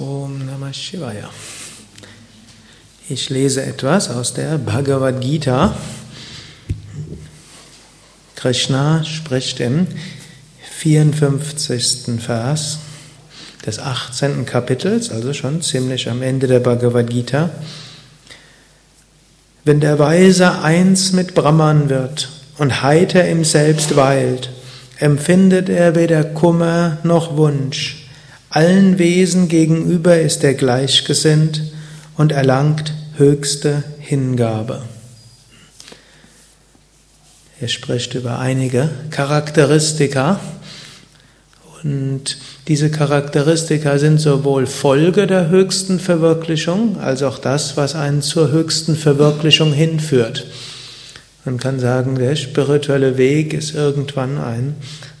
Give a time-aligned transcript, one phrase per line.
[0.00, 1.28] Om Namah Shivaya.
[3.08, 5.74] Ich lese etwas aus der Bhagavad Gita.
[8.36, 9.88] Krishna spricht im
[10.70, 12.20] 54.
[12.20, 12.78] Vers
[13.66, 14.46] des 18.
[14.46, 17.50] Kapitels, also schon ziemlich am Ende der Bhagavad Gita.
[19.64, 24.50] Wenn der Weise eins mit Brahman wird und heiter im Selbst weilt,
[25.00, 28.07] empfindet er weder Kummer noch Wunsch.
[28.50, 31.62] Allen Wesen gegenüber ist er gleichgesinnt
[32.16, 34.82] und erlangt höchste Hingabe.
[37.60, 40.40] Er spricht über einige Charakteristika
[41.82, 42.38] und
[42.68, 48.96] diese Charakteristika sind sowohl Folge der höchsten Verwirklichung als auch das, was einen zur höchsten
[48.96, 50.46] Verwirklichung hinführt.
[51.44, 54.76] Man kann sagen, der spirituelle Weg ist irgendwann ein,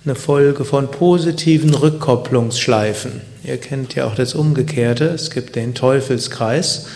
[0.08, 3.20] eine Folge von positiven Rückkopplungsschleifen.
[3.44, 5.04] Ihr kennt ja auch das Umgekehrte.
[5.04, 6.86] Es gibt den Teufelskreis.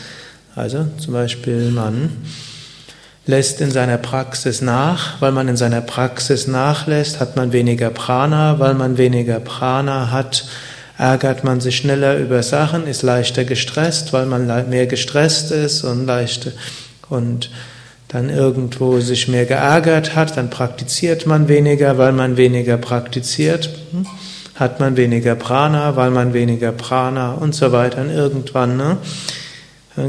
[0.54, 2.10] Also zum Beispiel man
[3.26, 5.20] lässt in seiner Praxis nach.
[5.20, 8.58] Weil man in seiner Praxis nachlässt, hat man weniger Prana.
[8.58, 10.46] Weil man weniger Prana hat,
[10.96, 16.06] ärgert man sich schneller über Sachen, ist leichter gestresst, weil man mehr gestresst ist und
[16.06, 16.52] leichter
[17.10, 17.50] und
[18.12, 24.06] dann irgendwo sich mehr geärgert hat, dann praktiziert man weniger, weil man weniger praktiziert, hm,
[24.54, 28.02] hat man weniger Prana, weil man weniger Prana und so weiter.
[28.02, 28.98] Und irgendwann ne,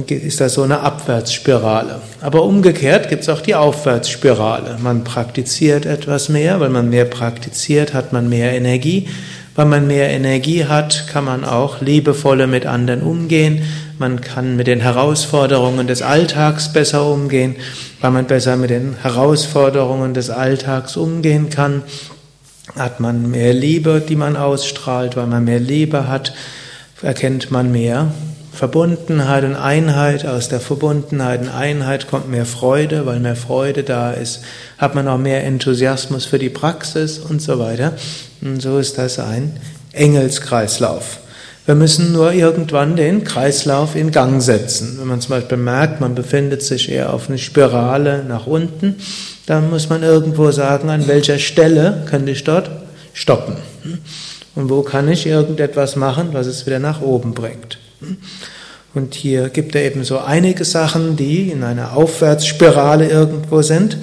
[0.10, 2.02] ist das so eine Abwärtsspirale.
[2.22, 4.78] Aber umgekehrt gibt es auch die Aufwärtsspirale.
[4.82, 9.08] Man praktiziert etwas mehr, weil man mehr praktiziert, hat man mehr Energie.
[9.56, 13.62] Weil man mehr Energie hat, kann man auch liebevoller mit anderen umgehen.
[14.00, 17.56] Man kann mit den Herausforderungen des Alltags besser umgehen,
[18.02, 21.84] weil man besser mit den Herausforderungen des Alltags umgehen kann.
[22.76, 26.34] Hat man mehr Liebe, die man ausstrahlt, weil man mehr Liebe hat,
[27.02, 28.12] erkennt man mehr
[28.54, 30.26] Verbundenheit und Einheit.
[30.26, 34.42] Aus der Verbundenheit und Einheit kommt mehr Freude, weil mehr Freude da ist,
[34.78, 37.94] hat man auch mehr Enthusiasmus für die Praxis und so weiter.
[38.42, 39.60] Und so ist das ein
[39.92, 41.20] Engelskreislauf.
[41.66, 44.98] Wir müssen nur irgendwann den Kreislauf in Gang setzen.
[45.00, 48.96] Wenn man zum Beispiel merkt, man befindet sich eher auf einer Spirale nach unten,
[49.46, 52.70] dann muss man irgendwo sagen, an welcher Stelle könnte ich dort
[53.14, 53.56] stoppen.
[54.56, 57.80] Und wo kann ich irgendetwas machen, was es wieder nach oben bringt.
[58.94, 63.98] Und hier gibt er eben so einige Sachen, die in einer Aufwärtsspirale irgendwo sind.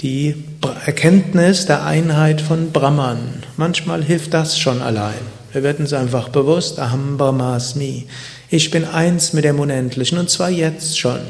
[0.00, 0.44] Die
[0.84, 3.18] Erkenntnis der Einheit von Brahman.
[3.56, 5.41] Manchmal hilft das schon allein.
[5.52, 8.06] Wir werden es einfach bewusst, Aham Brahmasmi.
[8.48, 11.20] Ich bin eins mit dem Unendlichen und zwar jetzt schon.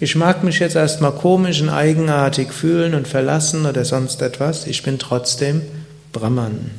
[0.00, 4.66] Ich mag mich jetzt erstmal komisch und eigenartig fühlen und verlassen oder sonst etwas.
[4.66, 5.62] Ich bin trotzdem
[6.12, 6.70] Brahman.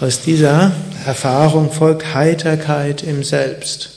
[0.00, 0.72] Aus dieser
[1.06, 3.90] Erfahrung folgt Heiterkeit im Selbst.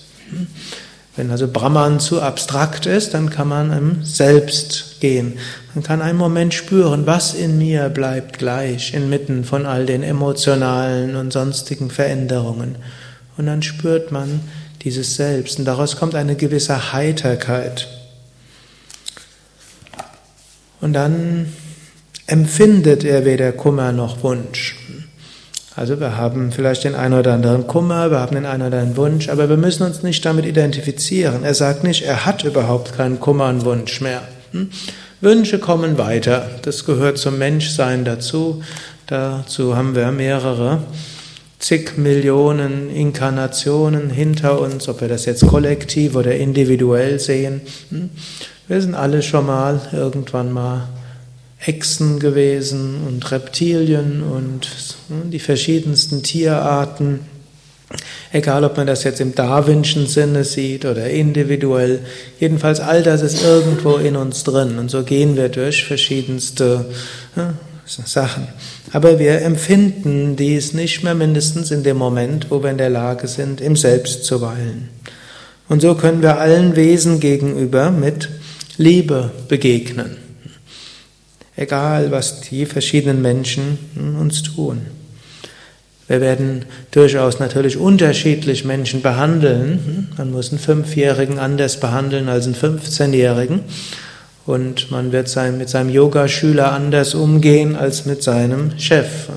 [1.16, 5.38] Wenn also Brahman zu abstrakt ist, dann kann man im Selbst gehen.
[5.74, 11.16] Man kann einen Moment spüren, was in mir bleibt gleich inmitten von all den emotionalen
[11.16, 12.76] und sonstigen Veränderungen.
[13.38, 14.42] Und dann spürt man
[14.81, 17.88] dieses Selbst und daraus kommt eine gewisse Heiterkeit.
[20.82, 21.47] Und dann
[22.28, 24.75] empfindet er weder Kummer noch Wunsch.
[25.78, 28.96] Also wir haben vielleicht den einen oder anderen Kummer, wir haben den einen oder anderen
[28.96, 31.44] Wunsch, aber wir müssen uns nicht damit identifizieren.
[31.44, 34.22] Er sagt nicht, er hat überhaupt keinen Kummer und Wunsch mehr.
[34.52, 34.69] Hm?
[35.19, 36.50] Wünsche kommen weiter.
[36.62, 38.64] Das gehört zum Menschsein dazu.
[39.08, 40.84] Dazu haben wir mehrere
[41.59, 47.62] zig Millionen Inkarnationen hinter uns, ob wir das jetzt kollektiv oder individuell sehen.
[47.90, 48.12] Hm?
[48.69, 50.88] Wir sind alle schon mal irgendwann mal
[51.59, 54.67] Echsen gewesen und Reptilien und
[55.31, 57.21] die verschiedensten Tierarten.
[58.31, 61.99] Egal, ob man das jetzt im Darwinschen Sinne sieht oder individuell.
[62.39, 64.77] Jedenfalls all das ist irgendwo in uns drin.
[64.77, 66.85] Und so gehen wir durch verschiedenste
[67.35, 67.53] ja,
[67.85, 68.47] Sachen.
[68.91, 73.27] Aber wir empfinden dies nicht mehr mindestens in dem Moment, wo wir in der Lage
[73.27, 74.90] sind, im Selbst zu weilen.
[75.69, 78.29] Und so können wir allen Wesen gegenüber mit
[78.78, 80.24] Liebe begegnen
[81.55, 83.78] egal was die verschiedenen Menschen
[84.19, 84.81] uns tun.
[86.07, 90.09] Wir werden durchaus natürlich unterschiedlich Menschen behandeln.
[90.17, 93.61] Man muss einen Fünfjährigen anders behandeln als einen 15-Jährigen.
[94.46, 99.29] Und man wird mit seinem Yogaschüler anders umgehen als mit seinem Chef.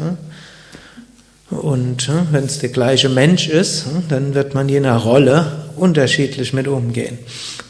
[1.49, 6.69] Und wenn es der gleiche Mensch ist, dann wird man je nach Rolle unterschiedlich mit
[6.69, 7.19] umgehen.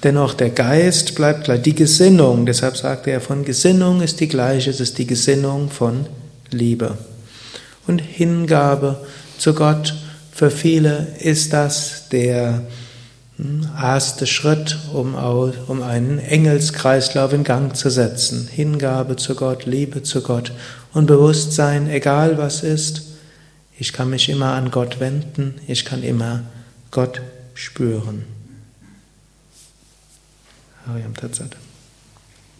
[0.03, 4.71] Dennoch der Geist bleibt gleich, die Gesinnung, deshalb sagt er, von Gesinnung ist die gleiche,
[4.71, 6.07] es ist die Gesinnung von
[6.51, 6.97] Liebe.
[7.87, 9.05] Und Hingabe
[9.39, 9.95] zu Gott
[10.33, 12.63] Für viele ist das der
[13.39, 15.17] hm, erste Schritt, um,
[15.67, 18.49] um einen Engelskreislauf in Gang zu setzen.
[18.53, 20.53] Hingabe zu Gott, Liebe zu Gott
[20.93, 23.03] und Bewusstsein, egal was ist.
[23.81, 26.43] Ich kann mich immer an Gott wenden, ich kann immer
[26.93, 27.21] Gott
[27.59, 28.25] spüren.
[30.87, 31.57] Hariam Tatsat.